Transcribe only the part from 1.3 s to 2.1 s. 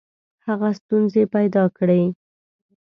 پیدا کړې.